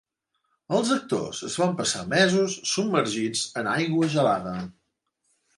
[0.77, 4.57] Els actors es van passar mesos submergits en aigua gelada.